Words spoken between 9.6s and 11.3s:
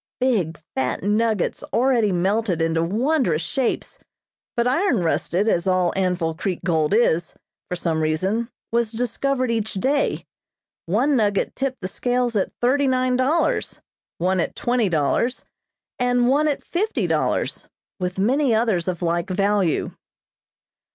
day. One